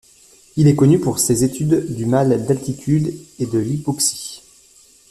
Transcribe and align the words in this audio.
Il 0.55 0.65
est 0.67 0.73
connu 0.75 0.99
pour 0.99 1.19
ses 1.19 1.43
études 1.43 1.95
du 1.95 2.07
mal 2.07 2.47
d'altitude 2.47 3.13
et 3.37 3.45
de 3.45 3.59
l'hypoxie. 3.59 4.41